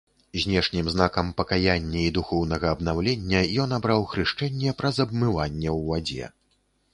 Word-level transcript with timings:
Знешнім 0.43 0.87
знакам 0.93 1.27
пакаяння 1.41 1.99
і 2.05 2.13
духоўнага 2.15 2.71
абнаўлення 2.77 3.43
ён 3.65 3.77
абраў 3.79 4.07
хрышчэнне 4.15 4.75
праз 4.81 4.95
абмыванне 5.07 5.69
ў 5.77 5.93
вадзе. 5.93 6.25